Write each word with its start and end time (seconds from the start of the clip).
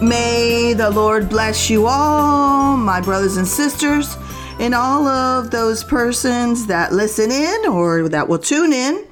May 0.00 0.74
the 0.74 0.90
Lord 0.94 1.28
bless 1.28 1.68
you 1.68 1.88
all, 1.88 2.76
my 2.76 3.00
brothers 3.00 3.36
and 3.36 3.48
sisters, 3.48 4.16
and 4.60 4.72
all 4.76 5.08
of 5.08 5.50
those 5.50 5.82
persons 5.82 6.66
that 6.66 6.92
listen 6.92 7.32
in 7.32 7.66
or 7.66 8.08
that 8.08 8.28
will 8.28 8.38
tune 8.38 8.72
in. 8.72 9.08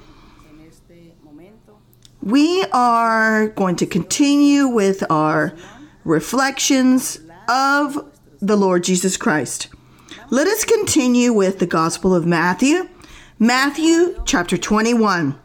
We 2.22 2.64
are 2.72 3.48
going 3.48 3.74
to 3.76 3.86
continue 3.86 4.68
with 4.68 5.02
our 5.10 5.54
reflections 6.04 7.18
of 7.48 8.12
the 8.40 8.56
Lord 8.56 8.84
Jesus 8.84 9.16
Christ. 9.16 9.68
Let 10.28 10.48
us 10.48 10.64
continue 10.64 11.32
with 11.32 11.60
the 11.60 11.66
Gospel 11.66 12.12
of 12.12 12.26
Matthew, 12.26 12.88
Matthew 13.38 14.20
chapter 14.24 14.56
21 14.56 15.38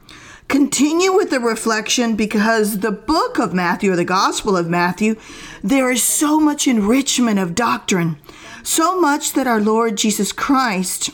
continue 0.47 1.13
with 1.13 1.29
the 1.29 1.39
reflection 1.39 2.17
because 2.17 2.79
the 2.79 2.91
book 2.91 3.39
of 3.39 3.53
Matthew 3.53 3.93
or 3.93 3.95
the 3.95 4.03
Gospel 4.03 4.57
of 4.57 4.67
Matthew, 4.67 5.15
there 5.63 5.89
is 5.89 6.03
so 6.03 6.41
much 6.41 6.67
enrichment 6.67 7.39
of 7.39 7.55
doctrine, 7.55 8.17
so 8.61 8.99
much 8.99 9.31
that 9.31 9.47
our 9.47 9.61
Lord 9.61 9.95
Jesus 9.95 10.33
Christ 10.33 11.11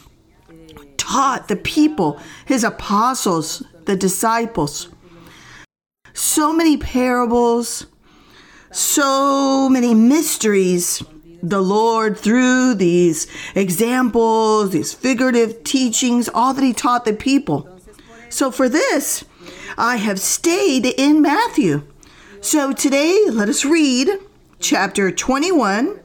taught 0.97 1.49
the 1.49 1.55
people, 1.55 2.19
his 2.45 2.63
apostles, 2.63 3.61
the 3.85 3.95
disciples. 3.95 4.89
So 6.13 6.51
many 6.51 6.75
parables, 6.75 7.85
so 8.71 9.69
many 9.69 9.93
mysteries. 9.93 11.03
The 11.43 11.61
Lord, 11.61 12.17
through 12.17 12.75
these 12.75 13.27
examples, 13.53 14.71
these 14.71 14.93
figurative 14.93 15.63
teachings, 15.63 16.29
all 16.29 16.53
that 16.53 16.63
He 16.63 16.73
taught 16.73 17.05
the 17.05 17.13
people. 17.13 17.69
So 18.29 18.51
for 18.51 18.67
this, 18.67 19.23
I 19.77 19.97
have 19.97 20.19
stayed 20.19 20.85
in 20.85 21.21
Matthew. 21.21 21.83
So 22.41 22.73
today, 22.73 23.25
let 23.29 23.49
us 23.49 23.65
read 23.65 24.09
chapter 24.59 25.11
21 25.11 25.99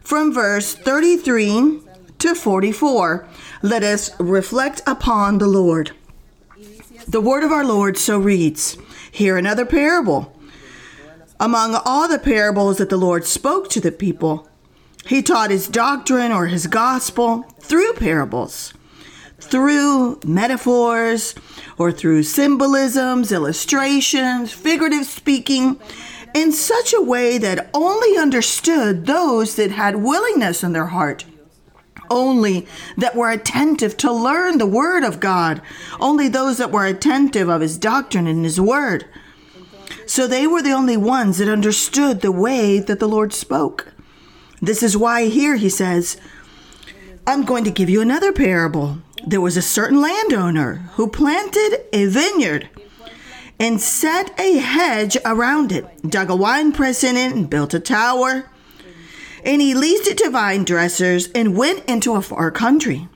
from 0.00 0.32
verse 0.32 0.74
33 0.74 1.80
to 2.18 2.34
44. 2.34 3.28
Let 3.62 3.82
us 3.82 4.10
reflect 4.20 4.82
upon 4.86 5.38
the 5.38 5.46
Lord. 5.46 5.92
The 7.08 7.20
word 7.20 7.42
of 7.42 7.50
our 7.50 7.64
Lord 7.64 7.98
so 7.98 8.18
reads 8.18 8.76
Hear 9.10 9.36
another 9.36 9.64
parable. 9.64 10.36
Among 11.40 11.74
all 11.84 12.06
the 12.06 12.18
parables 12.18 12.78
that 12.78 12.90
the 12.90 12.98
Lord 12.98 13.24
spoke 13.24 13.70
to 13.70 13.80
the 13.80 13.90
people, 13.90 14.49
he 15.06 15.22
taught 15.22 15.50
his 15.50 15.68
doctrine 15.68 16.32
or 16.32 16.46
his 16.46 16.66
gospel 16.66 17.42
through 17.60 17.94
parables 17.94 18.72
through 19.40 20.20
metaphors 20.24 21.34
or 21.78 21.90
through 21.90 22.22
symbolisms, 22.22 23.32
illustrations, 23.32 24.52
figurative 24.52 25.06
speaking, 25.06 25.80
in 26.34 26.52
such 26.52 26.92
a 26.92 27.02
way 27.02 27.38
that 27.38 27.70
only 27.74 28.16
understood 28.16 29.06
those 29.06 29.56
that 29.56 29.72
had 29.72 29.96
willingness 29.96 30.62
in 30.62 30.72
their 30.72 30.86
heart. 30.86 31.24
Only 32.08 32.66
that 32.96 33.14
were 33.14 33.30
attentive 33.30 33.96
to 33.98 34.12
learn 34.12 34.58
the 34.58 34.66
Word 34.66 35.04
of 35.04 35.20
God. 35.20 35.62
Only 36.00 36.28
those 36.28 36.58
that 36.58 36.72
were 36.72 36.86
attentive 36.86 37.48
of 37.48 37.60
His 37.60 37.78
doctrine 37.78 38.26
and 38.26 38.44
His 38.44 38.60
Word. 38.60 39.06
So 40.06 40.26
they 40.26 40.46
were 40.46 40.62
the 40.62 40.72
only 40.72 40.96
ones 40.96 41.38
that 41.38 41.48
understood 41.48 42.20
the 42.20 42.32
way 42.32 42.80
that 42.80 42.98
the 42.98 43.08
Lord 43.08 43.32
spoke. 43.32 43.92
This 44.62 44.82
is 44.82 44.96
why 44.96 45.26
here 45.26 45.56
he 45.56 45.68
says, 45.68 46.16
I'm 47.26 47.44
going 47.44 47.64
to 47.64 47.70
give 47.70 47.90
you 47.90 48.00
another 48.00 48.32
parable 48.32 48.98
there 49.26 49.40
was 49.40 49.56
a 49.56 49.62
certain 49.62 50.00
landowner 50.00 50.74
who 50.94 51.08
planted 51.08 51.84
a 51.92 52.06
vineyard 52.06 52.68
and 53.58 53.80
set 53.80 54.38
a 54.40 54.56
hedge 54.56 55.16
around 55.24 55.72
it, 55.72 55.84
dug 56.08 56.30
a 56.30 56.36
wine 56.36 56.72
press 56.72 57.04
in 57.04 57.16
it, 57.16 57.32
and 57.32 57.50
built 57.50 57.74
a 57.74 57.80
tower. 57.80 58.48
And 59.44 59.60
he 59.60 59.74
leased 59.74 60.06
it 60.06 60.18
to 60.18 60.30
vine 60.30 60.64
dressers 60.64 61.28
and 61.32 61.56
went 61.56 61.84
into 61.88 62.14
a 62.14 62.22
far 62.22 62.50
country. 62.50 63.08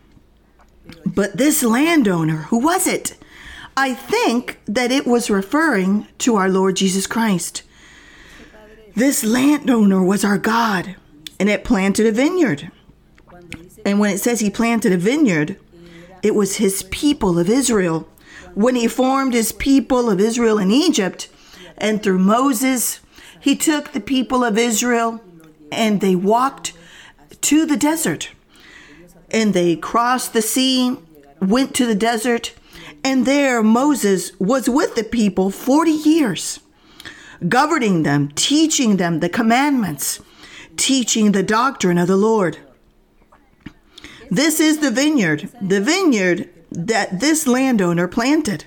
But 1.07 1.37
this 1.37 1.63
landowner, 1.63 2.43
who 2.49 2.59
was 2.59 2.87
it? 2.87 3.17
I 3.77 3.95
think 3.95 4.61
that 4.67 4.93
it 4.93 5.07
was 5.07 5.31
referring 5.31 6.07
to 6.19 6.37
our 6.37 6.49
Lord 6.49 6.77
Jesus 6.77 7.07
Christ. 7.07 7.63
This 8.95 9.25
landowner 9.25 10.03
was 10.05 10.25
our 10.25 10.39
God, 10.39 10.97
and 11.39 11.49
it 11.49 11.65
planted 11.65 12.07
a 12.07 12.13
vineyard. 12.13 12.71
And 13.85 14.01
when 14.01 14.15
it 14.15 14.19
says 14.19 14.41
he 14.41 14.51
planted 14.51 14.93
a 14.93 14.97
vineyard, 14.97 15.59
it 16.23 16.35
was 16.35 16.57
his 16.57 16.85
people 16.85 17.39
of 17.39 17.49
Israel. 17.49 18.09
When 18.55 18.77
he 18.77 18.89
formed 18.89 19.35
his 19.35 19.53
people 19.53 20.11
of 20.11 20.21
Israel 20.21 20.59
in 20.59 20.71
Egypt, 20.71 21.29
and 21.77 22.03
through 22.03 22.21
Moses, 22.21 23.01
he 23.41 23.57
took 23.57 23.93
the 23.93 24.01
people 24.01 24.45
of 24.45 24.57
Israel 24.57 25.21
and 25.71 26.01
they 26.01 26.15
walked 26.15 26.73
to 27.43 27.67
the 27.67 27.77
desert. 27.77 28.31
And 29.31 29.53
they 29.53 29.77
crossed 29.77 30.33
the 30.33 30.43
sea, 30.43 30.97
went 31.41 31.75
to 31.75 31.87
the 31.87 31.95
desert, 31.95 32.55
and 33.03 33.27
there 33.27 33.63
Moses 33.63 34.33
was 34.39 34.69
with 34.69 34.95
the 34.95 35.05
people 35.05 35.51
40 35.51 35.91
years, 35.91 36.61
governing 37.49 38.03
them, 38.03 38.31
teaching 38.35 38.97
them 38.97 39.21
the 39.21 39.29
commandments, 39.29 40.21
teaching 40.77 41.33
the 41.33 41.43
doctrine 41.43 41.99
of 41.99 42.09
the 42.09 42.17
Lord. 42.17 42.59
This 44.31 44.61
is 44.61 44.79
the 44.79 44.91
vineyard, 44.91 45.51
the 45.61 45.81
vineyard 45.81 46.49
that 46.71 47.21
this 47.21 47.47
landowner 47.47 48.09
planted. 48.09 48.65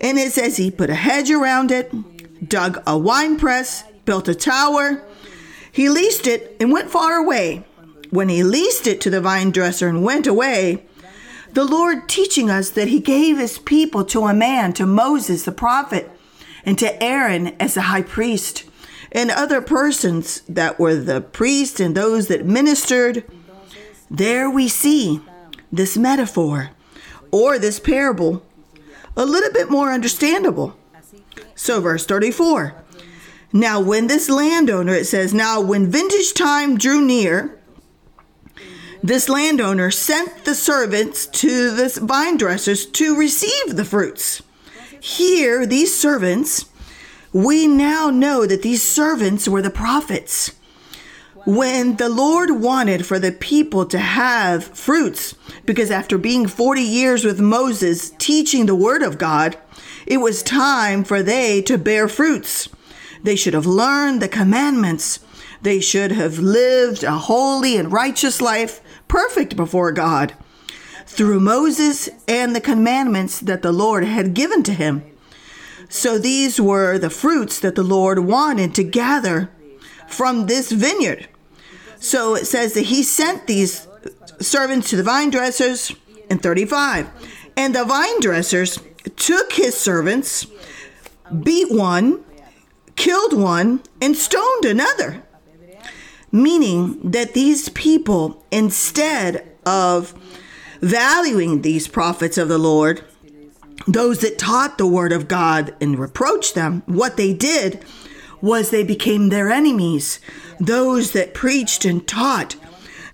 And 0.00 0.18
it 0.18 0.32
says 0.32 0.56
he 0.56 0.70
put 0.70 0.90
a 0.90 0.94
hedge 0.94 1.30
around 1.30 1.70
it, 1.70 2.48
dug 2.48 2.82
a 2.86 2.96
wine 2.96 3.36
press, 3.36 3.84
built 4.04 4.28
a 4.28 4.34
tower. 4.34 5.04
He 5.72 5.88
leased 5.88 6.26
it 6.26 6.56
and 6.60 6.72
went 6.72 6.90
far 6.90 7.16
away. 7.16 7.64
When 8.10 8.28
he 8.28 8.42
leased 8.42 8.86
it 8.86 9.00
to 9.02 9.10
the 9.10 9.20
vine 9.20 9.50
dresser 9.50 9.88
and 9.88 10.02
went 10.02 10.26
away, 10.26 10.86
the 11.52 11.64
Lord 11.64 12.08
teaching 12.08 12.48
us 12.50 12.70
that 12.70 12.88
he 12.88 13.00
gave 13.00 13.38
his 13.38 13.58
people 13.58 14.04
to 14.06 14.26
a 14.26 14.34
man, 14.34 14.72
to 14.74 14.86
Moses 14.86 15.44
the 15.44 15.52
prophet, 15.52 16.10
and 16.64 16.78
to 16.78 17.02
Aaron 17.02 17.48
as 17.60 17.74
the 17.74 17.82
high 17.82 18.02
priest, 18.02 18.64
and 19.12 19.30
other 19.30 19.60
persons 19.60 20.40
that 20.42 20.78
were 20.78 20.96
the 20.96 21.20
priest 21.20 21.80
and 21.80 21.96
those 21.96 22.28
that 22.28 22.44
ministered 22.44 23.24
there 24.10 24.48
we 24.48 24.68
see 24.68 25.20
this 25.70 25.96
metaphor 25.96 26.70
or 27.30 27.58
this 27.58 27.78
parable 27.78 28.42
a 29.16 29.26
little 29.26 29.52
bit 29.52 29.70
more 29.70 29.92
understandable. 29.92 30.76
So, 31.54 31.80
verse 31.80 32.06
34 32.06 32.74
Now, 33.52 33.80
when 33.80 34.06
this 34.06 34.30
landowner, 34.30 34.94
it 34.94 35.06
says, 35.06 35.34
Now, 35.34 35.60
when 35.60 35.90
vintage 35.90 36.32
time 36.34 36.78
drew 36.78 37.04
near, 37.04 37.58
this 39.02 39.28
landowner 39.28 39.90
sent 39.90 40.44
the 40.44 40.54
servants 40.54 41.26
to 41.26 41.70
the 41.70 42.00
vine 42.02 42.36
dressers 42.36 42.86
to 42.86 43.16
receive 43.16 43.76
the 43.76 43.84
fruits. 43.84 44.42
Here, 45.00 45.66
these 45.66 45.96
servants, 45.96 46.66
we 47.32 47.66
now 47.66 48.10
know 48.10 48.46
that 48.46 48.62
these 48.62 48.82
servants 48.82 49.48
were 49.48 49.62
the 49.62 49.70
prophets 49.70 50.52
when 51.48 51.96
the 51.96 52.10
Lord 52.10 52.50
wanted 52.50 53.06
for 53.06 53.18
the 53.18 53.32
people 53.32 53.86
to 53.86 53.98
have 53.98 54.64
fruits, 54.64 55.34
because 55.64 55.90
after 55.90 56.18
being 56.18 56.46
40 56.46 56.82
years 56.82 57.24
with 57.24 57.40
Moses 57.40 58.10
teaching 58.18 58.66
the 58.66 58.74
word 58.74 59.02
of 59.02 59.16
God, 59.16 59.56
it 60.06 60.18
was 60.18 60.42
time 60.42 61.04
for 61.04 61.22
they 61.22 61.62
to 61.62 61.78
bear 61.78 62.06
fruits. 62.06 62.68
They 63.22 63.34
should 63.34 63.54
have 63.54 63.64
learned 63.64 64.20
the 64.20 64.28
commandments. 64.28 65.20
They 65.62 65.80
should 65.80 66.12
have 66.12 66.38
lived 66.38 67.02
a 67.02 67.12
holy 67.12 67.78
and 67.78 67.90
righteous 67.90 68.42
life, 68.42 68.82
perfect 69.08 69.56
before 69.56 69.90
God, 69.92 70.34
through 71.06 71.40
Moses 71.40 72.10
and 72.28 72.54
the 72.54 72.60
commandments 72.60 73.40
that 73.40 73.62
the 73.62 73.72
Lord 73.72 74.04
had 74.04 74.34
given 74.34 74.62
to 74.64 74.74
him. 74.74 75.02
So 75.88 76.18
these 76.18 76.60
were 76.60 76.98
the 76.98 77.10
fruits 77.10 77.60
that 77.60 77.74
the 77.74 77.82
Lord 77.82 78.20
wanted 78.20 78.74
to 78.74 78.84
gather 78.84 79.50
from 80.06 80.46
this 80.46 80.70
vineyard. 80.70 81.28
So 81.98 82.34
it 82.34 82.46
says 82.46 82.74
that 82.74 82.86
he 82.86 83.02
sent 83.02 83.46
these 83.46 83.86
servants 84.40 84.90
to 84.90 84.96
the 84.96 85.02
vine 85.02 85.30
dressers 85.30 85.94
in 86.30 86.38
35. 86.38 87.08
And 87.56 87.74
the 87.74 87.84
vine 87.84 88.20
dressers 88.20 88.78
took 89.16 89.52
his 89.54 89.76
servants, 89.76 90.46
beat 91.42 91.72
one, 91.72 92.24
killed 92.94 93.32
one, 93.32 93.82
and 94.00 94.16
stoned 94.16 94.64
another. 94.64 95.22
Meaning 96.30 97.10
that 97.10 97.34
these 97.34 97.70
people, 97.70 98.44
instead 98.50 99.50
of 99.64 100.14
valuing 100.80 101.62
these 101.62 101.88
prophets 101.88 102.38
of 102.38 102.48
the 102.48 102.58
Lord, 102.58 103.02
those 103.88 104.20
that 104.20 104.38
taught 104.38 104.76
the 104.76 104.86
word 104.86 105.12
of 105.12 105.28
God 105.28 105.74
and 105.80 105.98
reproached 105.98 106.54
them, 106.54 106.82
what 106.86 107.16
they 107.16 107.32
did 107.32 107.82
was 108.40 108.68
they 108.70 108.84
became 108.84 109.30
their 109.30 109.50
enemies. 109.50 110.20
Those 110.60 111.12
that 111.12 111.34
preached 111.34 111.84
and 111.84 112.06
taught 112.06 112.56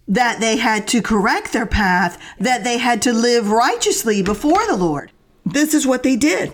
that 0.09 0.41
they 0.41 0.57
had 0.57 0.87
to 0.89 1.01
correct 1.01 1.53
their 1.53 1.65
path, 1.65 2.21
that 2.39 2.65
they 2.65 2.79
had 2.79 3.01
to 3.03 3.13
live 3.13 3.51
righteously 3.51 4.23
before 4.23 4.67
the 4.67 4.77
Lord. 4.77 5.13
This 5.47 5.75
is 5.75 5.87
what 5.87 6.03
they 6.03 6.17
did. 6.17 6.53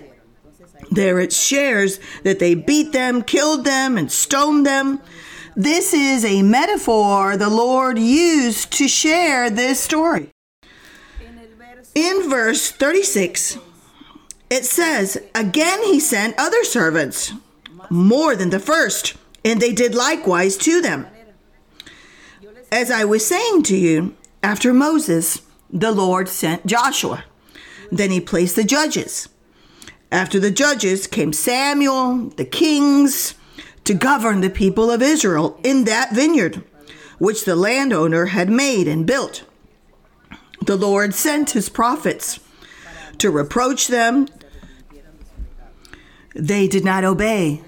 There 0.91 1.19
it 1.19 1.33
shares 1.33 1.99
that 2.23 2.41
they 2.41 2.55
beat 2.55 2.93
them, 2.93 3.23
killed 3.23 3.65
them, 3.65 3.97
and 3.97 4.13
stoned 4.13 4.67
them. 4.67 5.01
This 5.57 5.95
is 5.95 6.25
a 6.25 6.43
metaphor 6.43 7.37
the 7.37 7.49
Lord 7.49 7.99
used 7.99 8.73
to 8.73 8.87
share 8.87 9.51
this 9.51 9.81
story. 9.81 10.31
In 11.95 12.29
verse 12.29 12.71
36, 12.71 13.59
it 14.51 14.65
says, 14.65 15.17
Again 15.35 15.83
he 15.85 16.01
sent 16.01 16.35
other 16.39 16.65
servants, 16.65 17.33
more 17.89 18.37
than 18.37 18.51
the 18.51 18.61
first, 18.61 19.15
and 19.45 19.61
they 19.61 19.73
did 19.73 19.95
likewise 19.95 20.57
to 20.59 20.83
them. 20.83 21.07
As 22.71 22.91
I 22.91 23.05
was 23.05 23.27
saying 23.27 23.63
to 23.65 23.77
you, 23.77 24.15
after 24.43 24.73
Moses, 24.73 25.43
the 25.73 25.93
Lord 25.93 26.29
sent 26.29 26.67
Joshua. 26.67 27.25
Then 27.91 28.11
he 28.11 28.21
placed 28.21 28.57
the 28.57 28.65
judges. 28.65 29.29
After 30.13 30.41
the 30.41 30.51
judges 30.51 31.07
came 31.07 31.33
Samuel, 31.33 32.31
the 32.37 32.45
kings, 32.45 33.35
to 33.85 33.95
govern 33.95 34.41
the 34.41 34.51
people 34.51 34.91
of 34.91 35.03
Israel 35.03 35.59
in 35.63 35.85
that 35.85 36.13
vineyard, 36.13 36.63
which 37.19 37.45
the 37.45 37.57
landowner 37.57 38.27
had 38.27 38.51
made 38.51 38.89
and 38.89 39.07
built. 39.07 39.45
The 40.65 40.77
Lord 40.77 41.15
sent 41.15 41.51
his 41.51 41.69
prophets 41.69 42.41
to 43.19 43.31
reproach 43.31 43.89
them. 43.89 44.27
They 46.35 46.69
did 46.69 46.85
not 46.85 47.05
obey, 47.05 47.63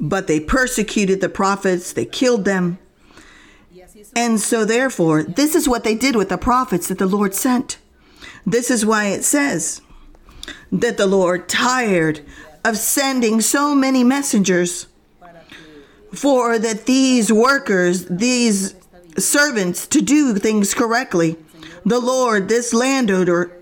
but 0.00 0.26
they 0.26 0.40
persecuted 0.40 1.20
the 1.20 1.28
prophets, 1.28 1.92
they 1.92 2.04
killed 2.04 2.44
them. 2.44 2.78
And 4.16 4.40
so, 4.40 4.64
therefore, 4.64 5.24
this 5.24 5.54
is 5.54 5.68
what 5.68 5.82
they 5.82 5.94
did 5.94 6.14
with 6.14 6.28
the 6.28 6.38
prophets 6.38 6.88
that 6.88 6.98
the 6.98 7.06
Lord 7.06 7.34
sent. 7.34 7.78
This 8.46 8.70
is 8.70 8.86
why 8.86 9.06
it 9.06 9.24
says 9.24 9.80
that 10.70 10.96
the 10.96 11.06
Lord 11.06 11.48
tired 11.48 12.20
of 12.64 12.76
sending 12.76 13.40
so 13.40 13.74
many 13.74 14.04
messengers 14.04 14.86
for 16.12 16.58
that 16.58 16.86
these 16.86 17.32
workers, 17.32 18.06
these 18.06 18.74
servants, 19.18 19.86
to 19.88 20.00
do 20.00 20.34
things 20.34 20.74
correctly. 20.74 21.36
The 21.84 21.98
Lord, 21.98 22.48
this 22.48 22.72
landowner, 22.72 23.52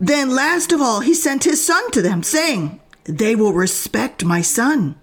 then 0.00 0.34
last 0.34 0.72
of 0.72 0.80
all, 0.80 1.00
he 1.00 1.14
sent 1.14 1.44
his 1.44 1.64
son 1.64 1.90
to 1.92 2.02
them, 2.02 2.22
saying, 2.22 2.80
They 3.04 3.34
will 3.34 3.52
respect 3.52 4.24
my 4.24 4.42
son. 4.42 4.96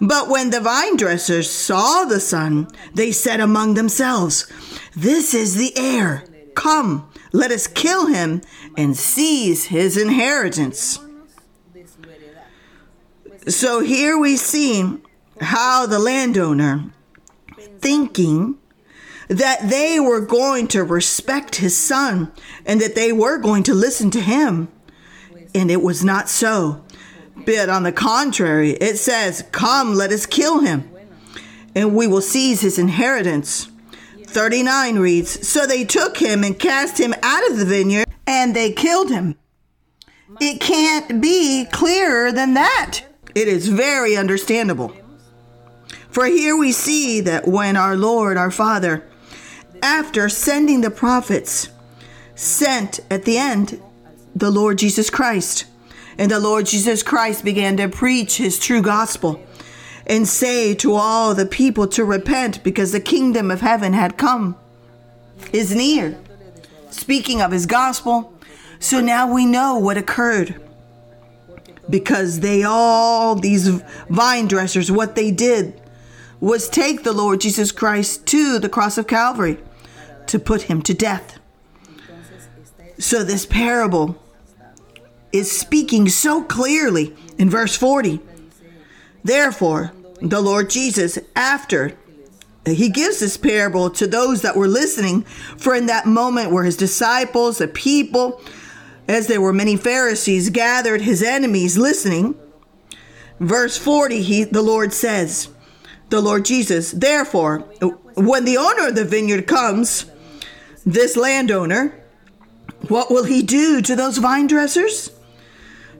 But 0.00 0.28
when 0.28 0.50
the 0.50 0.60
vine 0.60 0.96
dressers 0.96 1.50
saw 1.50 2.04
the 2.04 2.20
son, 2.20 2.68
they 2.94 3.10
said 3.10 3.40
among 3.40 3.74
themselves, 3.74 4.50
This 4.94 5.34
is 5.34 5.56
the 5.56 5.76
heir. 5.76 6.24
Come, 6.54 7.10
let 7.32 7.50
us 7.50 7.66
kill 7.66 8.06
him 8.06 8.42
and 8.76 8.96
seize 8.96 9.66
his 9.66 9.96
inheritance. 9.96 11.00
So 13.48 13.80
here 13.80 14.16
we 14.18 14.36
see 14.36 14.98
how 15.40 15.86
the 15.86 15.98
landowner, 15.98 16.90
thinking 17.80 18.58
that 19.28 19.68
they 19.68 20.00
were 20.00 20.20
going 20.20 20.68
to 20.68 20.82
respect 20.84 21.56
his 21.56 21.76
son 21.76 22.32
and 22.64 22.80
that 22.80 22.94
they 22.94 23.12
were 23.12 23.38
going 23.38 23.62
to 23.64 23.74
listen 23.74 24.10
to 24.12 24.20
him, 24.20 24.68
and 25.54 25.70
it 25.70 25.82
was 25.82 26.04
not 26.04 26.28
so. 26.28 26.84
But 27.44 27.68
on 27.68 27.82
the 27.82 27.92
contrary, 27.92 28.72
it 28.72 28.98
says, 28.98 29.44
Come, 29.52 29.94
let 29.94 30.12
us 30.12 30.26
kill 30.26 30.60
him, 30.60 30.90
and 31.74 31.94
we 31.94 32.06
will 32.06 32.20
seize 32.20 32.60
his 32.60 32.78
inheritance. 32.78 33.68
39 34.24 34.98
reads, 34.98 35.48
So 35.48 35.66
they 35.66 35.84
took 35.84 36.18
him 36.18 36.44
and 36.44 36.58
cast 36.58 36.98
him 36.98 37.14
out 37.22 37.50
of 37.50 37.56
the 37.56 37.64
vineyard, 37.64 38.06
and 38.26 38.54
they 38.54 38.72
killed 38.72 39.10
him. 39.10 39.36
It 40.40 40.60
can't 40.60 41.20
be 41.20 41.66
clearer 41.72 42.30
than 42.30 42.54
that. 42.54 43.00
It 43.34 43.48
is 43.48 43.68
very 43.68 44.16
understandable. 44.16 44.94
For 46.10 46.26
here 46.26 46.56
we 46.56 46.72
see 46.72 47.20
that 47.20 47.46
when 47.46 47.76
our 47.76 47.96
Lord, 47.96 48.36
our 48.36 48.50
Father, 48.50 49.06
after 49.82 50.28
sending 50.28 50.80
the 50.80 50.90
prophets, 50.90 51.68
sent 52.34 53.00
at 53.10 53.24
the 53.24 53.38
end 53.38 53.80
the 54.34 54.50
Lord 54.50 54.78
Jesus 54.78 55.10
Christ. 55.10 55.66
And 56.18 56.30
the 56.30 56.40
Lord 56.40 56.66
Jesus 56.66 57.04
Christ 57.04 57.44
began 57.44 57.76
to 57.76 57.88
preach 57.88 58.36
his 58.36 58.58
true 58.58 58.82
gospel 58.82 59.40
and 60.04 60.26
say 60.26 60.74
to 60.74 60.94
all 60.94 61.34
the 61.34 61.46
people 61.46 61.86
to 61.88 62.04
repent 62.04 62.64
because 62.64 62.90
the 62.90 63.00
kingdom 63.00 63.50
of 63.50 63.60
heaven 63.60 63.92
had 63.92 64.18
come, 64.18 64.56
is 65.52 65.74
near. 65.74 66.18
Speaking 66.90 67.40
of 67.40 67.52
his 67.52 67.66
gospel, 67.66 68.32
so 68.80 69.00
now 69.00 69.32
we 69.32 69.46
know 69.46 69.78
what 69.78 69.96
occurred. 69.96 70.60
Because 71.88 72.40
they 72.40 72.64
all, 72.64 73.36
these 73.36 73.68
vine 74.08 74.48
dressers, 74.48 74.90
what 74.90 75.14
they 75.14 75.30
did 75.30 75.80
was 76.40 76.68
take 76.68 77.02
the 77.02 77.12
Lord 77.12 77.40
Jesus 77.40 77.72
Christ 77.72 78.26
to 78.26 78.58
the 78.58 78.68
cross 78.68 78.98
of 78.98 79.06
Calvary 79.06 79.58
to 80.26 80.38
put 80.38 80.62
him 80.62 80.82
to 80.82 80.94
death. 80.94 81.38
So 82.98 83.22
this 83.22 83.46
parable 83.46 84.20
is 85.32 85.50
speaking 85.50 86.08
so 86.08 86.42
clearly 86.42 87.14
in 87.36 87.50
verse 87.50 87.76
40. 87.76 88.20
Therefore, 89.22 89.92
the 90.20 90.40
Lord 90.40 90.70
Jesus, 90.70 91.18
after 91.36 91.96
he 92.66 92.88
gives 92.88 93.20
this 93.20 93.36
parable 93.36 93.90
to 93.90 94.06
those 94.06 94.42
that 94.42 94.56
were 94.56 94.68
listening, 94.68 95.22
for 95.56 95.74
in 95.74 95.86
that 95.86 96.06
moment 96.06 96.50
where 96.50 96.64
his 96.64 96.76
disciples, 96.76 97.58
the 97.58 97.68
people, 97.68 98.40
as 99.06 99.26
there 99.26 99.40
were 99.40 99.52
many 99.52 99.76
Pharisees 99.76 100.50
gathered, 100.50 101.00
his 101.00 101.22
enemies 101.22 101.78
listening. 101.78 102.34
Verse 103.40 103.78
40, 103.78 104.22
he, 104.22 104.44
the 104.44 104.62
Lord 104.62 104.92
says, 104.92 105.48
the 106.10 106.20
Lord 106.20 106.44
Jesus, 106.44 106.92
therefore, 106.92 107.60
when 108.16 108.44
the 108.44 108.56
owner 108.56 108.88
of 108.88 108.94
the 108.94 109.04
vineyard 109.04 109.46
comes, 109.46 110.10
this 110.84 111.16
landowner, 111.16 112.02
what 112.88 113.10
will 113.10 113.24
he 113.24 113.42
do 113.42 113.82
to 113.82 113.94
those 113.94 114.18
vine 114.18 114.46
dressers? 114.46 115.10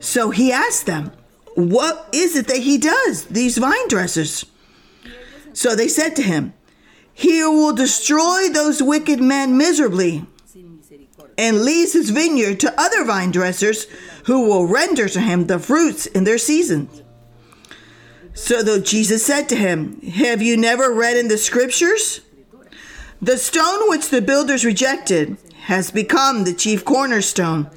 So 0.00 0.30
he 0.30 0.52
asked 0.52 0.86
them, 0.86 1.12
What 1.54 2.08
is 2.12 2.36
it 2.36 2.46
that 2.48 2.58
he 2.58 2.78
does, 2.78 3.24
these 3.26 3.58
vine 3.58 3.88
dressers? 3.88 4.46
So 5.52 5.74
they 5.74 5.88
said 5.88 6.14
to 6.16 6.22
him, 6.22 6.54
He 7.12 7.42
will 7.42 7.74
destroy 7.74 8.48
those 8.48 8.82
wicked 8.82 9.20
men 9.20 9.56
miserably 9.56 10.24
and 11.36 11.62
leaves 11.62 11.92
his 11.92 12.10
vineyard 12.10 12.60
to 12.60 12.80
other 12.80 13.04
vine 13.04 13.30
dressers 13.30 13.86
who 14.24 14.46
will 14.46 14.66
render 14.66 15.08
to 15.08 15.20
him 15.20 15.46
the 15.46 15.58
fruits 15.58 16.06
in 16.06 16.24
their 16.24 16.38
season. 16.38 16.88
So 18.34 18.62
though 18.62 18.80
Jesus 18.80 19.24
said 19.24 19.48
to 19.48 19.56
him, 19.56 20.00
Have 20.02 20.42
you 20.42 20.56
never 20.56 20.92
read 20.92 21.16
in 21.16 21.28
the 21.28 21.38
scriptures? 21.38 22.20
The 23.20 23.36
stone 23.36 23.88
which 23.88 24.10
the 24.10 24.22
builders 24.22 24.64
rejected 24.64 25.38
has 25.68 25.90
become 25.90 26.44
the 26.44 26.54
chief 26.54 26.82
cornerstone. 26.82 27.68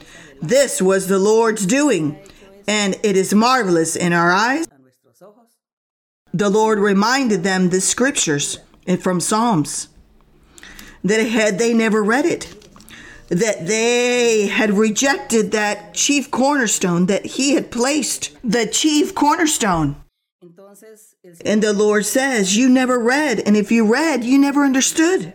This 0.41 0.81
was 0.81 1.07
the 1.07 1.19
Lord's 1.19 1.65
doing, 1.65 2.17
and 2.65 2.95
it 3.03 3.17
is 3.17 3.33
marvelous 3.33 3.97
in 3.97 4.13
our 4.13 4.31
eyes. 4.31 4.65
The 6.33 6.49
Lord 6.49 6.79
reminded 6.79 7.43
them 7.43 7.69
the 7.69 7.81
scriptures 7.81 8.59
from 9.01 9.19
Psalms 9.19 9.89
that 11.03 11.21
had 11.21 11.59
they 11.59 11.73
never 11.73 12.01
read 12.01 12.25
it, 12.25 12.55
that 13.27 13.67
they 13.67 14.47
had 14.47 14.71
rejected 14.71 15.51
that 15.51 15.93
chief 15.93 16.31
cornerstone 16.31 17.07
that 17.07 17.25
he 17.25 17.55
had 17.55 17.71
placed, 17.71 18.37
the 18.41 18.67
chief 18.67 19.13
cornerstone. 19.13 19.97
And 21.43 21.61
the 21.61 21.73
Lord 21.73 22.05
says, 22.05 22.55
You 22.55 22.69
never 22.69 22.97
read, 22.97 23.41
and 23.45 23.57
if 23.57 23.69
you 23.69 23.85
read, 23.85 24.23
you 24.23 24.37
never 24.37 24.63
understood. 24.63 25.33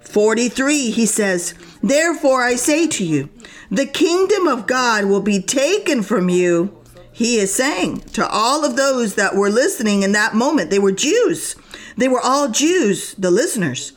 43, 0.00 0.90
he 0.90 1.06
says, 1.06 1.54
Therefore 1.82 2.42
I 2.42 2.56
say 2.56 2.86
to 2.88 3.04
you, 3.04 3.28
the 3.70 3.86
kingdom 3.86 4.48
of 4.48 4.66
God 4.66 5.04
will 5.04 5.20
be 5.20 5.40
taken 5.40 6.02
from 6.02 6.28
you. 6.28 6.76
He 7.12 7.36
is 7.36 7.54
saying 7.54 8.00
to 8.14 8.26
all 8.28 8.64
of 8.64 8.76
those 8.76 9.14
that 9.14 9.36
were 9.36 9.50
listening 9.50 10.02
in 10.02 10.12
that 10.12 10.34
moment, 10.34 10.70
they 10.70 10.78
were 10.78 10.92
Jews. 10.92 11.54
They 11.96 12.08
were 12.08 12.20
all 12.20 12.48
Jews, 12.48 13.14
the 13.14 13.30
listeners. 13.30 13.92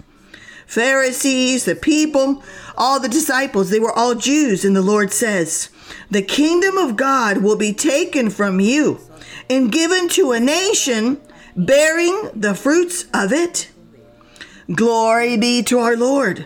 Pharisees, 0.67 1.65
the 1.65 1.75
people, 1.75 2.43
all 2.77 3.00
the 3.00 3.10
disciples, 3.10 3.69
they 3.69 3.79
were 3.79 3.93
all 3.93 4.15
Jews. 4.15 4.65
And 4.65 4.75
the 4.75 4.81
Lord 4.81 5.12
says, 5.12 5.69
The 6.12 6.22
kingdom 6.22 6.77
of 6.77 6.98
God 6.98 7.38
will 7.38 7.55
be 7.55 7.74
taken 7.74 8.29
from 8.29 8.60
you 8.60 9.00
and 9.50 9.72
given 9.72 10.10
to 10.10 10.31
a 10.31 10.39
nation 10.39 11.22
bearing 11.55 12.29
the 12.33 12.55
fruits 12.55 13.05
of 13.13 13.31
it. 13.31 13.69
Glory 14.72 15.38
be 15.38 15.62
to 15.63 15.79
our 15.79 15.98
Lord 15.98 16.46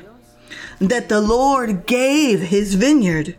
that 0.79 1.09
the 1.09 1.21
Lord 1.21 1.85
gave 1.85 2.41
his 2.41 2.75
vineyard 2.75 3.35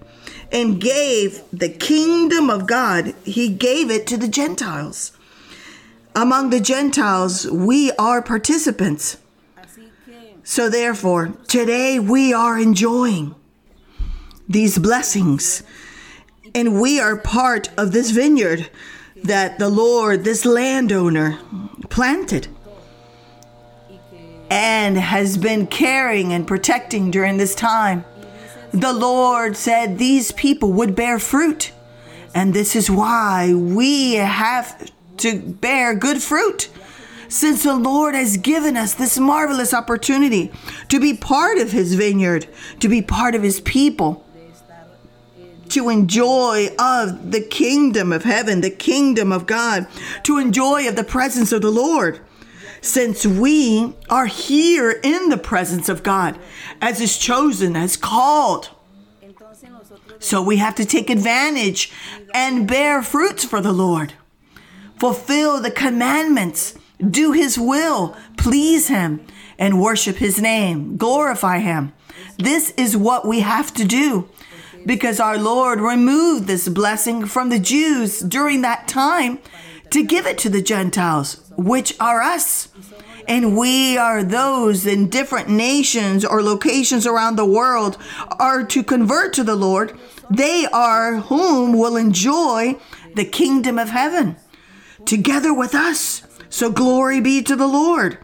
and 0.51 0.81
gave 0.81 1.43
the 1.53 1.69
kingdom 1.69 2.51
of 2.51 2.67
God, 2.67 3.15
he 3.25 3.49
gave 3.49 3.91
it 3.91 4.07
to 4.07 4.17
the 4.17 4.29
Gentiles. 4.29 5.13
Among 6.15 6.51
the 6.51 6.61
Gentiles, 6.61 7.47
we 7.51 7.93
are 7.93 8.23
participants. 8.23 9.19
So, 10.43 10.71
therefore, 10.71 11.35
today 11.47 11.99
we 11.99 12.33
are 12.33 12.59
enjoying 12.59 13.35
these 14.49 14.79
blessings, 14.79 15.63
and 16.55 16.81
we 16.81 16.99
are 16.99 17.17
part 17.17 17.69
of 17.77 17.93
this 17.93 18.11
vineyard 18.11 18.71
that 19.23 19.59
the 19.59 19.69
Lord, 19.69 20.25
this 20.25 20.47
landowner, 20.47 21.39
planted 21.91 22.49
and 24.51 24.97
has 24.97 25.37
been 25.37 25.67
caring 25.67 26.33
and 26.33 26.47
protecting 26.47 27.11
during 27.11 27.37
this 27.37 27.55
time. 27.55 28.05
The 28.73 28.93
Lord 28.93 29.57
said 29.57 29.99
these 29.99 30.33
people 30.33 30.73
would 30.73 30.95
bear 30.95 31.19
fruit, 31.19 31.73
and 32.35 32.53
this 32.53 32.77
is 32.77 32.91
why 32.91 33.55
we 33.55 34.15
have 34.15 34.91
to 35.19 35.39
bear 35.41 35.95
good 35.95 36.23
fruit. 36.23 36.69
Since 37.29 37.63
the 37.63 37.77
Lord 37.77 38.15
has 38.15 38.39
given 38.39 38.77
us 38.77 38.95
this 38.95 39.19
marvelous 39.19 39.75
opportunity 39.75 40.51
to 40.89 40.99
be 40.99 41.15
part 41.15 41.59
of 41.59 41.73
His 41.73 41.95
vineyard, 41.95 42.49
to 42.81 42.89
be 42.89 43.03
part 43.03 43.35
of 43.35 43.43
His 43.43 43.61
people, 43.61 44.25
to 45.71 45.91
enjoy 45.91 46.69
of 46.79 47.31
the 47.31 47.43
kingdom 47.43 48.13
of 48.13 48.25
heaven, 48.25 48.63
the 48.63 48.71
kingdom 48.71 49.33
of 49.33 49.47
God, 49.47 49.87
to 50.23 50.39
enjoy 50.39 50.89
of 50.89 50.97
the 50.97 51.05
presence 51.05 51.53
of 51.53 51.61
the 51.61 51.71
Lord 51.71 52.21
since 52.81 53.27
we 53.27 53.95
are 54.09 54.27
here 54.27 54.91
in 55.03 55.29
the 55.29 55.37
presence 55.37 55.89
of 55.89 56.03
God 56.03 56.39
as 56.81 57.01
is 57.01 57.19
chosen, 57.19 57.77
as 57.77 57.97
called. 57.97 58.71
So 60.21 60.43
we 60.43 60.57
have 60.57 60.75
to 60.77 60.85
take 60.85 61.11
advantage 61.11 61.93
and 62.35 62.67
bear 62.67 63.03
fruits 63.03 63.45
for 63.45 63.61
the 63.61 63.73
Lord. 63.73 64.15
Fulfill 64.99 65.61
the 65.61 65.71
commandments, 65.71 66.77
do 66.99 67.33
his 67.33 67.59
will, 67.59 68.17
please 68.37 68.89
him, 68.89 69.25
and 69.59 69.81
worship 69.81 70.17
his 70.17 70.41
name, 70.41 70.97
glorify 70.97 71.59
him. 71.59 71.93
This 72.37 72.71
is 72.77 72.97
what 72.97 73.27
we 73.27 73.41
have 73.41 73.73
to 73.75 73.85
do 73.85 74.29
because 74.87 75.21
our 75.21 75.39
Lord 75.39 75.81
removed 75.81 76.47
this 76.47 76.69
blessing 76.69 77.27
from 77.27 77.49
the 77.49 77.59
Jews 77.59 78.21
during 78.21 78.63
that 78.63 78.89
time 78.89 79.39
to 79.91 80.05
give 80.05 80.27
it 80.27 80.39
to 80.39 80.49
the 80.49 80.63
Gentiles 80.63 81.43
which 81.57 81.99
are 82.01 82.23
us. 82.23 82.69
And 83.27 83.59
we 83.59 83.99
are 83.99 84.23
those 84.23 84.87
in 84.87 85.11
different 85.11 85.51
nations 85.51 86.25
or 86.25 86.43
locations 86.43 87.07
around 87.07 87.37
the 87.37 87.45
world 87.45 87.99
are 88.39 88.65
to 88.65 88.83
convert 88.83 89.35
to 89.35 89.45
the 89.45 89.57
Lord. 89.57 89.99
They 90.31 90.67
are 90.73 91.17
whom 91.17 91.77
will 91.77 91.97
enjoy 91.97 92.79
the 93.15 93.25
kingdom 93.25 93.79
of 93.79 93.91
heaven 93.91 94.37
together 95.05 95.53
with 95.53 95.75
us. 95.75 96.23
So 96.49 96.71
glory 96.71 97.21
be 97.21 97.43
to 97.43 97.57
the 97.57 97.67
Lord. 97.67 98.19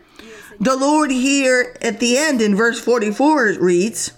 The 0.61 0.76
Lord 0.76 1.11
here 1.11 1.76
at 1.83 2.00
the 2.00 2.16
end 2.16 2.40
in 2.40 2.54
verse 2.54 2.80
44 2.80 3.56
reads, 3.59 4.12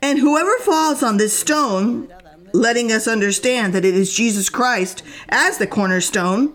And 0.00 0.18
whoever 0.18 0.56
falls 0.58 1.02
on 1.02 1.18
this 1.18 1.38
stone, 1.38 2.12
letting 2.52 2.92
us 2.92 3.06
understand 3.06 3.72
that 3.72 3.84
it 3.84 3.94
is 3.94 4.14
Jesus 4.14 4.48
Christ 4.48 5.02
as 5.28 5.58
the 5.58 5.66
cornerstone, 5.66 6.54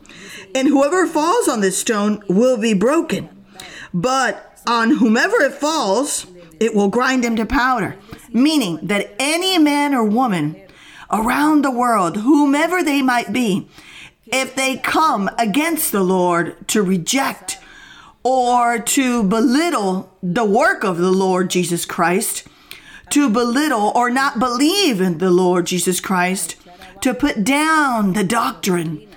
and 0.53 0.67
whoever 0.67 1.07
falls 1.07 1.47
on 1.47 1.61
this 1.61 1.77
stone 1.77 2.23
will 2.27 2.57
be 2.57 2.73
broken. 2.73 3.29
But 3.93 4.59
on 4.67 4.97
whomever 4.97 5.37
it 5.41 5.53
falls, 5.53 6.27
it 6.59 6.73
will 6.73 6.89
grind 6.89 7.23
him 7.23 7.35
to 7.35 7.45
powder. 7.45 7.97
Meaning 8.31 8.79
that 8.83 9.15
any 9.19 9.57
man 9.57 9.93
or 9.93 10.03
woman 10.03 10.61
around 11.11 11.63
the 11.63 11.71
world, 11.71 12.17
whomever 12.17 12.83
they 12.83 13.01
might 13.01 13.31
be, 13.31 13.67
if 14.25 14.55
they 14.55 14.77
come 14.77 15.29
against 15.37 15.91
the 15.91 16.03
Lord 16.03 16.67
to 16.69 16.81
reject 16.81 17.59
or 18.23 18.79
to 18.79 19.23
belittle 19.23 20.11
the 20.23 20.45
work 20.45 20.83
of 20.83 20.97
the 20.97 21.11
Lord 21.11 21.49
Jesus 21.49 21.85
Christ, 21.85 22.47
to 23.09 23.29
belittle 23.29 23.91
or 23.95 24.09
not 24.09 24.39
believe 24.39 25.01
in 25.01 25.17
the 25.17 25.31
Lord 25.31 25.67
Jesus 25.67 25.99
Christ, 25.99 26.55
to 27.01 27.13
put 27.13 27.43
down 27.43 28.13
the 28.13 28.23
doctrine, 28.23 29.07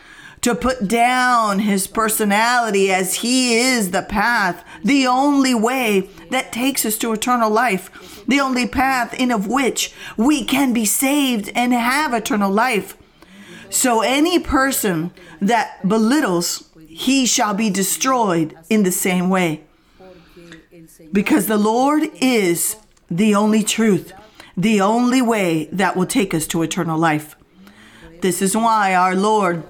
to 0.41 0.55
put 0.55 0.87
down 0.87 1.61
his 1.61 1.87
personality 1.87 2.93
as 2.93 3.17
he 3.17 3.59
is 3.59 3.91
the 3.91 4.03
path, 4.03 4.65
the 4.85 5.07
only 5.07 5.55
way 5.55 6.09
that 6.31 6.53
takes 6.53 6.85
us 6.85 6.97
to 6.99 7.13
eternal 7.13 7.51
life, 7.51 8.25
the 8.27 8.41
only 8.41 8.67
path 8.67 9.15
in 9.15 9.31
of 9.31 9.47
which 9.47 9.95
we 10.17 10.45
can 10.45 10.73
be 10.73 10.85
saved 10.85 11.51
and 11.55 11.73
have 11.73 12.13
eternal 12.15 12.51
life. 12.51 12.97
So 13.71 14.01
any 14.01 14.39
person 14.39 15.13
that 15.41 15.87
belittles, 15.87 16.69
he 16.87 17.27
shall 17.27 17.55
be 17.55 17.71
destroyed 17.71 18.57
in 18.71 18.83
the 18.83 18.93
same 18.93 19.29
way. 19.29 19.65
Because 21.13 21.47
the 21.47 21.57
Lord 21.57 22.03
is 22.21 22.77
the 23.11 23.35
only 23.35 23.63
truth, 23.63 24.13
the 24.57 24.81
only 24.81 25.23
way 25.23 25.69
that 25.73 25.97
will 25.97 26.07
take 26.07 26.35
us 26.35 26.47
to 26.49 26.63
eternal 26.63 26.99
life. 26.99 27.37
This 28.21 28.43
is 28.43 28.57
why 28.57 28.95
our 28.95 29.15
Lord 29.15 29.65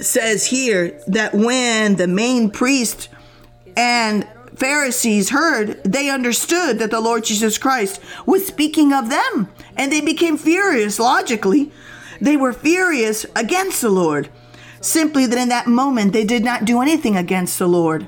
says 0.00 0.46
here 0.46 1.00
that 1.06 1.34
when 1.34 1.96
the 1.96 2.06
main 2.06 2.50
priest 2.50 3.08
and 3.76 4.26
Pharisees 4.56 5.30
heard, 5.30 5.82
they 5.84 6.08
understood 6.08 6.78
that 6.78 6.90
the 6.90 7.00
Lord 7.00 7.24
Jesus 7.24 7.58
Christ 7.58 8.00
was 8.24 8.46
speaking 8.46 8.92
of 8.92 9.10
them, 9.10 9.48
and 9.76 9.90
they 9.90 10.00
became 10.00 10.38
furious 10.38 10.98
logically. 10.98 11.72
They 12.20 12.36
were 12.36 12.52
furious 12.52 13.26
against 13.34 13.82
the 13.82 13.90
Lord. 13.90 14.28
Simply 14.80 15.26
that 15.26 15.38
in 15.38 15.48
that 15.48 15.66
moment 15.66 16.12
they 16.12 16.24
did 16.24 16.44
not 16.44 16.64
do 16.64 16.80
anything 16.80 17.16
against 17.16 17.58
the 17.58 17.66
Lord 17.66 18.06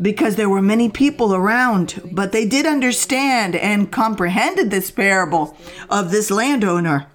because 0.00 0.36
there 0.36 0.48
were 0.48 0.62
many 0.62 0.88
people 0.88 1.34
around, 1.34 2.00
but 2.12 2.32
they 2.32 2.46
did 2.46 2.66
understand 2.66 3.56
and 3.56 3.90
comprehended 3.90 4.70
this 4.70 4.90
parable 4.90 5.56
of 5.88 6.10
this 6.10 6.30
landowner. 6.30 7.06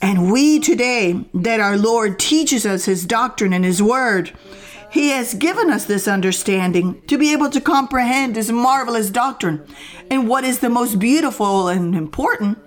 And 0.00 0.32
we 0.32 0.58
today, 0.58 1.24
that 1.32 1.60
our 1.60 1.76
Lord 1.76 2.18
teaches 2.18 2.66
us 2.66 2.86
His 2.86 3.04
doctrine 3.04 3.52
and 3.52 3.64
His 3.64 3.82
word, 3.82 4.32
He 4.90 5.10
has 5.10 5.34
given 5.34 5.70
us 5.70 5.84
this 5.84 6.08
understanding 6.08 7.00
to 7.06 7.16
be 7.16 7.32
able 7.32 7.50
to 7.50 7.60
comprehend 7.60 8.36
His 8.36 8.50
marvelous 8.50 9.10
doctrine. 9.10 9.64
And 10.10 10.28
what 10.28 10.44
is 10.44 10.58
the 10.58 10.68
most 10.68 10.98
beautiful 10.98 11.68
and 11.68 11.94
important 11.94 12.58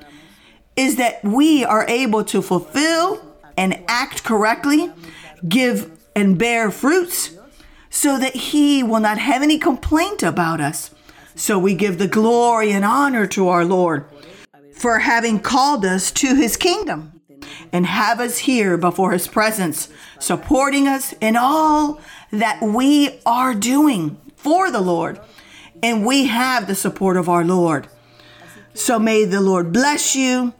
is 0.75 0.95
that 0.95 1.23
we 1.23 1.63
are 1.63 1.85
able 1.87 2.23
to 2.25 2.41
fulfill 2.41 3.21
and 3.57 3.83
act 3.87 4.23
correctly, 4.23 4.91
give 5.47 5.91
and 6.15 6.37
bear 6.37 6.71
fruits, 6.71 7.34
so 7.95 8.19
that 8.19 8.35
He 8.35 8.83
will 8.83 8.99
not 8.99 9.17
have 9.17 9.41
any 9.41 9.57
complaint 9.57 10.21
about 10.21 10.59
us. 10.59 10.93
So 11.33 11.57
we 11.57 11.73
give 11.73 11.97
the 11.97 12.09
glory 12.09 12.71
and 12.73 12.83
honor 12.83 13.25
to 13.27 13.47
our 13.47 13.63
Lord 13.63 14.05
for 14.73 14.99
having 14.99 15.39
called 15.39 15.85
us 15.85 16.11
to 16.11 16.35
His 16.35 16.57
kingdom 16.57 17.21
and 17.71 17.85
have 17.85 18.19
us 18.19 18.39
here 18.39 18.77
before 18.77 19.11
his 19.11 19.27
presence, 19.27 19.87
supporting 20.19 20.87
us 20.87 21.13
in 21.21 21.37
all 21.37 22.01
that 22.31 22.61
we 22.61 23.21
are 23.25 23.53
doing 23.53 24.17
for 24.35 24.69
the 24.71 24.81
Lord. 24.81 25.19
And 25.81 26.05
we 26.05 26.25
have 26.25 26.67
the 26.67 26.75
support 26.75 27.15
of 27.15 27.29
our 27.29 27.45
Lord. 27.45 27.87
So 28.73 28.99
may 28.99 29.23
the 29.23 29.41
Lord 29.41 29.71
bless 29.71 30.15
you. 30.15 30.53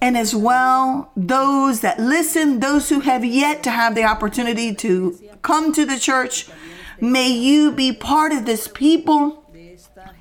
And 0.00 0.16
as 0.16 0.34
well, 0.34 1.12
those 1.14 1.80
that 1.80 2.00
listen, 2.00 2.60
those 2.60 2.88
who 2.88 3.00
have 3.00 3.24
yet 3.24 3.62
to 3.64 3.70
have 3.70 3.94
the 3.94 4.04
opportunity 4.04 4.74
to 4.76 5.18
come 5.42 5.72
to 5.74 5.84
the 5.84 5.98
church, 5.98 6.48
may 7.00 7.28
you 7.28 7.72
be 7.72 7.92
part 7.92 8.32
of 8.32 8.46
this 8.46 8.68
people 8.68 9.40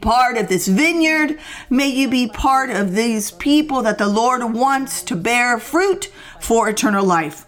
part 0.02 0.38
of 0.38 0.48
this 0.48 0.68
vineyard. 0.68 1.40
May 1.70 1.88
you 1.90 2.10
be 2.10 2.28
part 2.28 2.70
of 2.70 2.96
these 2.96 3.32
people 3.32 3.82
that 3.84 3.98
the 3.98 4.08
Lord 4.08 4.54
wants 4.54 5.04
to 5.04 5.16
bear 5.16 5.60
fruit 5.60 6.12
for 6.40 6.70
eternal 6.70 7.06
life. 7.06 7.46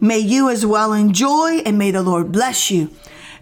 May 0.00 0.18
you 0.18 0.50
as 0.50 0.66
well 0.66 0.92
enjoy 0.92 1.62
and 1.64 1.78
may 1.78 1.90
the 1.90 2.02
Lord 2.02 2.32
bless 2.32 2.70
you. 2.70 2.90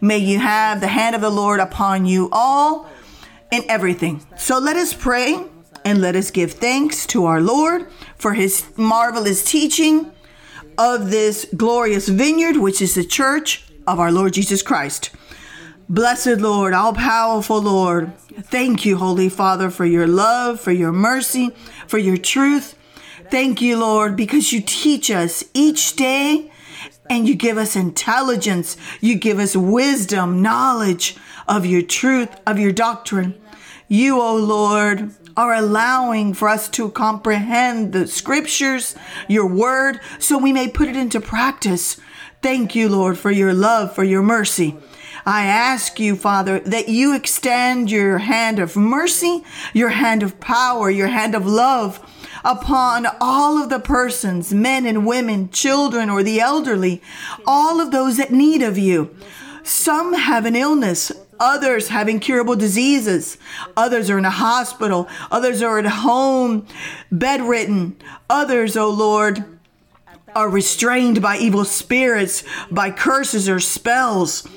May 0.01 0.19
you 0.19 0.39
have 0.39 0.81
the 0.81 0.89
hand 0.89 1.15
of 1.15 1.21
the 1.21 1.31
Lord 1.31 1.61
upon 1.61 2.07
you 2.07 2.29
all 2.33 2.89
in 3.51 3.65
everything. 3.69 4.25
So 4.37 4.59
let 4.59 4.77
us 4.77 4.95
pray 4.95 5.45
and 5.85 6.01
let 6.01 6.17
us 6.17 6.31
give 6.31 6.53
thanks 6.53 7.07
to 7.07 7.25
our 7.25 7.41
Lord 7.41 7.91
for 8.17 8.35
his 8.35 8.67
marvelous 8.77 9.45
teaching 9.45 10.13
of 10.79 11.11
this 11.11 11.47
glorious 11.57 12.09
vineyard, 12.09 12.57
which 12.57 12.81
is 12.81 12.95
the 12.95 13.05
church 13.05 13.65
of 13.87 13.99
our 13.99 14.13
Lord 14.13 14.33
Jesus 14.33 14.63
Christ. 14.63 15.11
Blessed 15.89 16.39
Lord, 16.39 16.73
all 16.73 16.95
powerful 16.95 17.61
Lord, 17.61 18.17
thank 18.17 18.85
you, 18.85 18.97
Holy 18.97 19.29
Father, 19.29 19.69
for 19.69 19.85
your 19.85 20.07
love, 20.07 20.61
for 20.61 20.73
your 20.73 20.93
mercy, 20.93 21.51
for 21.87 21.99
your 21.99 22.17
truth. 22.17 22.77
Thank 23.31 23.61
you, 23.61 23.79
Lord, 23.79 24.17
because 24.17 24.53
you 24.53 24.61
teach 24.61 25.11
us 25.11 25.45
each 25.55 25.97
day 25.97 26.51
and 27.11 27.27
you 27.27 27.35
give 27.35 27.59
us 27.59 27.77
intelligence. 27.77 28.77
You 29.01 29.17
give 29.17 29.39
us 29.39 29.57
wisdom, 29.57 30.41
knowledge 30.41 31.17
of 31.49 31.67
your 31.67 31.83
truth, 31.83 32.31
of 32.47 32.59
your 32.59 32.73
doctrine. 32.73 33.35
You, 33.89 34.21
O 34.21 34.29
oh 34.29 34.37
Lord, 34.37 35.11
are 35.37 35.53
allowing 35.53 36.33
for 36.35 36.49
us 36.49 36.69
to 36.71 36.91
comprehend 36.91 37.93
the 37.93 38.07
scriptures, 38.07 38.95
your 39.29 39.47
word, 39.47 40.01
so 40.19 40.39
we 40.39 40.53
may 40.53 40.69
put 40.69 40.89
it 40.89 40.97
into 40.97 41.21
practice. 41.21 42.01
Thank 42.41 42.75
you, 42.75 42.89
Lord, 42.89 43.19
for 43.19 43.31
your 43.31 43.53
love, 43.53 43.95
for 43.95 44.05
your 44.05 44.23
mercy. 44.23 44.77
I 45.25 45.45
ask 45.45 46.01
you, 46.01 46.17
Father, 46.17 46.61
that 46.61 46.89
you 46.89 47.15
extend 47.15 47.91
your 47.91 48.19
hand 48.19 48.59
of 48.59 48.77
mercy, 48.77 49.45
your 49.73 49.91
hand 49.91 50.23
of 50.23 50.41
power, 50.41 50.91
your 50.91 51.09
hand 51.09 51.35
of 51.35 51.47
love 51.47 52.01
upon 52.45 53.07
all 53.21 53.63
of 53.63 53.71
the 53.71 53.79
persons, 53.79 54.53
men 54.53 54.85
and 54.85 55.07
women, 55.07 55.49
children 55.51 56.11
or 56.11 56.23
the 56.23 56.41
elderly, 56.41 57.01
all 57.47 57.81
of 57.81 57.93
those 57.93 58.17
that 58.17 58.33
need 58.33 58.63
of 58.63 58.77
you. 58.77 59.15
Some 59.63 60.15
have 60.15 60.45
an 60.45 60.57
illness, 60.57 61.13
others 61.39 61.89
have 61.89 62.09
incurable 62.09 62.57
diseases, 62.57 63.39
others 63.77 64.11
are 64.11 64.19
in 64.19 64.25
a 64.25 64.31
hospital, 64.31 65.09
others 65.31 65.63
are 65.63 65.79
at 65.79 65.87
home, 65.87 66.67
bedridden, 67.13 67.97
others, 68.29 68.77
oh 68.77 68.91
Lord, 68.91 69.45
are 70.35 70.49
restrained 70.49 71.23
by 71.23 71.37
evil 71.37 71.65
spirits, 71.65 72.43
by 72.71 72.91
curses 72.91 73.49
or 73.49 73.61
spells. 73.61 74.49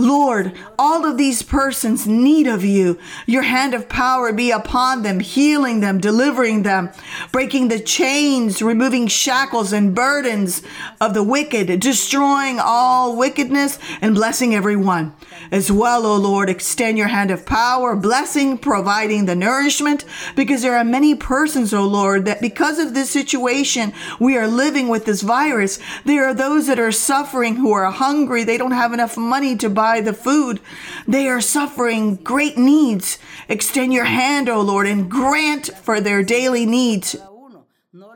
Lord, 0.00 0.52
all 0.78 1.04
of 1.04 1.18
these 1.18 1.42
persons 1.42 2.06
need 2.06 2.46
of 2.46 2.64
you. 2.64 2.98
Your 3.26 3.42
hand 3.42 3.74
of 3.74 3.88
power 3.88 4.32
be 4.32 4.50
upon 4.50 5.02
them, 5.02 5.20
healing 5.20 5.80
them, 5.80 6.00
delivering 6.00 6.62
them, 6.62 6.90
breaking 7.32 7.68
the 7.68 7.78
chains, 7.78 8.62
removing 8.62 9.06
shackles 9.06 9.72
and 9.72 9.94
burdens 9.94 10.62
of 11.00 11.12
the 11.12 11.22
wicked, 11.22 11.80
destroying 11.80 12.58
all 12.58 13.16
wickedness 13.16 13.78
and 14.00 14.14
blessing 14.14 14.54
everyone. 14.54 15.14
As 15.50 15.70
well, 15.70 16.06
O 16.06 16.16
Lord, 16.16 16.48
extend 16.48 16.96
your 16.96 17.08
hand 17.08 17.30
of 17.30 17.44
power, 17.44 17.94
blessing, 17.94 18.56
providing 18.56 19.26
the 19.26 19.34
nourishment, 19.34 20.04
because 20.34 20.62
there 20.62 20.76
are 20.76 20.84
many 20.84 21.14
persons, 21.14 21.74
O 21.74 21.86
Lord, 21.86 22.24
that 22.24 22.40
because 22.40 22.78
of 22.78 22.94
this 22.94 23.10
situation 23.10 23.92
we 24.18 24.36
are 24.36 24.46
living 24.46 24.88
with 24.88 25.04
this 25.04 25.22
virus, 25.22 25.78
there 26.04 26.26
are 26.26 26.34
those 26.34 26.66
that 26.68 26.78
are 26.78 26.92
suffering 26.92 27.56
who 27.56 27.72
are 27.72 27.90
hungry. 27.90 28.44
They 28.44 28.58
don't 28.58 28.70
have 28.70 28.92
enough 28.92 29.16
money 29.16 29.56
to 29.56 29.68
buy 29.68 29.89
the 29.98 30.12
food. 30.12 30.60
They 31.08 31.26
are 31.26 31.40
suffering 31.40 32.14
great 32.16 32.56
needs. 32.56 33.18
Extend 33.48 33.92
your 33.92 34.04
hand, 34.04 34.48
O 34.48 34.60
Lord, 34.60 34.86
and 34.86 35.10
grant 35.10 35.70
for 35.82 36.00
their 36.00 36.22
daily 36.22 36.66
needs. 36.66 37.16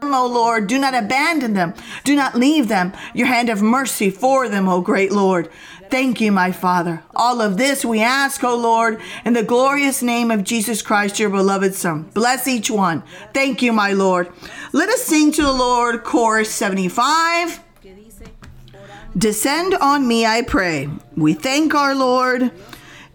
O 0.02 0.26
Lord, 0.26 0.68
do 0.68 0.78
not 0.78 0.94
abandon 0.94 1.54
them. 1.54 1.74
Do 2.04 2.14
not 2.14 2.36
leave 2.36 2.68
them. 2.68 2.92
Your 3.14 3.26
hand 3.26 3.48
of 3.48 3.60
mercy 3.60 4.10
for 4.10 4.48
them, 4.48 4.68
O 4.68 4.80
great 4.80 5.10
Lord. 5.10 5.50
Thank 5.90 6.20
you, 6.20 6.32
my 6.32 6.52
Father. 6.52 7.02
All 7.14 7.40
of 7.40 7.56
this 7.56 7.84
we 7.84 8.00
ask, 8.00 8.42
O 8.44 8.56
Lord, 8.56 9.00
in 9.24 9.32
the 9.32 9.42
glorious 9.42 10.02
name 10.02 10.30
of 10.30 10.44
Jesus 10.44 10.82
Christ, 10.82 11.18
your 11.18 11.30
beloved 11.30 11.74
Son. 11.74 12.10
Bless 12.14 12.46
each 12.46 12.70
one. 12.70 13.02
Thank 13.32 13.62
you, 13.62 13.72
my 13.72 13.92
Lord. 13.92 14.32
Let 14.72 14.88
us 14.88 15.02
sing 15.02 15.32
to 15.32 15.42
the 15.42 15.52
Lord, 15.52 16.04
chorus 16.04 16.50
75. 16.54 17.60
Descend 19.16 19.74
on 19.74 20.08
me, 20.08 20.26
I 20.26 20.42
pray. 20.42 20.88
We 21.16 21.34
thank 21.34 21.72
our 21.72 21.94
Lord 21.94 22.50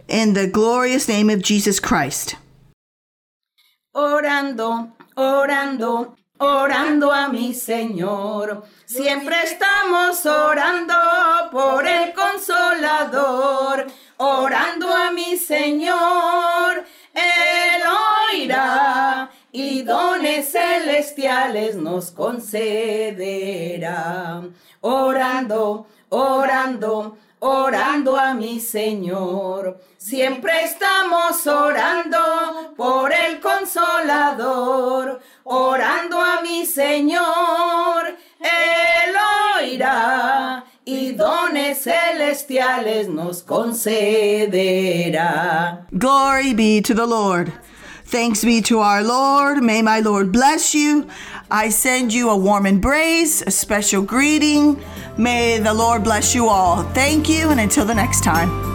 in 0.08 0.32
the 0.32 0.46
glorious 0.46 1.06
name 1.06 1.28
of 1.28 1.42
Jesus 1.42 1.78
Christ. 1.78 2.36
Orando, 3.94 4.92
orando, 5.14 6.16
orando 6.40 7.10
a 7.12 7.28
mi 7.30 7.52
Señor. 7.52 8.64
Siempre 8.86 9.34
estamos 9.44 10.24
orando 10.24 11.50
por 11.52 11.86
el 11.86 12.14
consolador, 12.14 13.86
orando 14.16 14.88
a 14.90 15.12
mi 15.12 15.36
Señor. 15.36 16.86
Él 17.12 17.82
oirá 18.32 19.30
y 19.52 19.82
dones 19.82 20.52
celestiales 20.52 21.76
nos 21.76 22.10
concederá. 22.12 23.10
Orando, 24.80 25.86
orando, 26.08 27.18
orando 27.40 28.16
a 28.16 28.34
mi 28.34 28.60
Señor. 28.60 29.80
Siempre 29.96 30.64
estamos 30.64 31.46
orando 31.46 32.74
por 32.76 33.12
el 33.12 33.40
consolador, 33.40 35.20
orando 35.44 36.20
a 36.20 36.40
mi 36.42 36.64
Señor. 36.66 38.16
Él 38.38 39.14
oirá 39.58 40.64
y 40.84 41.12
dones 41.12 41.82
celestiales 41.82 43.08
nos 43.08 43.42
concederá. 43.42 44.36
Glory 45.90 46.54
be 46.54 46.80
to 46.80 46.94
the 46.94 47.06
Lord. 47.06 47.52
Thanks 48.10 48.44
be 48.44 48.60
to 48.62 48.80
our 48.80 49.04
Lord. 49.04 49.62
May 49.62 49.82
my 49.82 50.00
Lord 50.00 50.32
bless 50.32 50.74
you. 50.74 51.08
I 51.48 51.68
send 51.68 52.12
you 52.12 52.30
a 52.30 52.36
warm 52.36 52.66
embrace, 52.66 53.40
a 53.40 53.52
special 53.52 54.02
greeting. 54.02 54.82
May 55.16 55.60
the 55.60 55.72
Lord 55.72 56.02
bless 56.02 56.34
you 56.34 56.48
all. 56.48 56.82
Thank 56.92 57.28
you, 57.28 57.50
and 57.50 57.60
until 57.60 57.84
the 57.84 57.94
next 57.94 58.24
time. 58.24 58.69